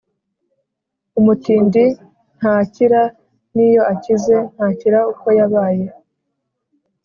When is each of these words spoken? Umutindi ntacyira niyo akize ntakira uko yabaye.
Umutindi 1.19 1.83
ntacyira 2.37 3.01
niyo 3.55 3.81
akize 3.93 4.35
ntakira 4.53 4.99
uko 5.11 5.25
yabaye. 5.39 5.85